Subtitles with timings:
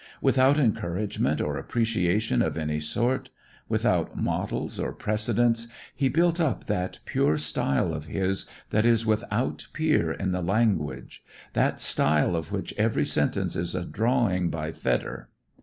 [0.19, 3.29] Without encouragement or appreciation of any sort,
[3.69, 9.67] without models or precedents he built up that pure style of his that is without
[9.73, 15.29] peer in the language, that style of which every sentence is a drawing by Vedder.